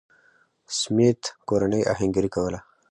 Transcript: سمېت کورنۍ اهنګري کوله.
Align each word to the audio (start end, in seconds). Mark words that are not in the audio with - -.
سمېت 0.79 1.21
کورنۍ 1.49 1.81
اهنګري 1.93 2.29
کوله. 2.35 2.59